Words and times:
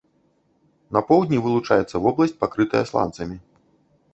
На 0.95 1.01
поўдні 1.09 1.37
вылучаецца 1.45 1.95
вобласць, 2.07 2.35
пакрытая 2.45 2.83
сланцамі. 2.93 3.37